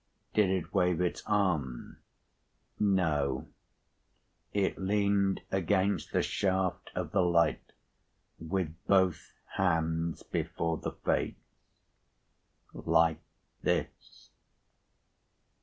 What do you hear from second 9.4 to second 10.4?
hands